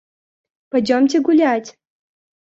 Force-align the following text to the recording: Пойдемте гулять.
Пойдемте 0.71 1.17
гулять. 1.27 1.69